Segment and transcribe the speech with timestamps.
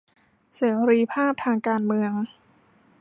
[0.55, 2.13] เสรีภาพทางการเมือง